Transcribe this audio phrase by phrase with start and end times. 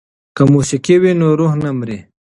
[0.35, 1.99] که موسیقي وي نو روح نه مري.